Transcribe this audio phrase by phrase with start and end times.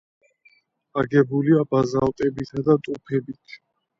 [1.01, 3.57] აგებულია ბაზალტებითა და ტუფებით.